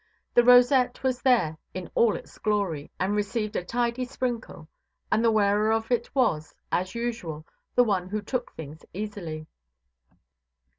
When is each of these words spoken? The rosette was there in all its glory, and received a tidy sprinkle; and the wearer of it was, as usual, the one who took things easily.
The 0.33 0.43
rosette 0.43 1.03
was 1.03 1.21
there 1.21 1.59
in 1.75 1.87
all 1.93 2.15
its 2.15 2.39
glory, 2.39 2.89
and 2.99 3.15
received 3.15 3.55
a 3.55 3.63
tidy 3.63 4.03
sprinkle; 4.03 4.67
and 5.11 5.23
the 5.23 5.29
wearer 5.29 5.71
of 5.71 5.91
it 5.91 6.09
was, 6.15 6.55
as 6.71 6.95
usual, 6.95 7.45
the 7.75 7.83
one 7.83 8.09
who 8.09 8.19
took 8.23 8.51
things 8.55 8.83
easily. 8.95 9.45